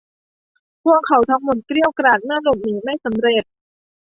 [0.83, 3.43] พวกเขาทั้งหมดเกรียวกราดเมื่อหลบหนีไม่สำเร็จ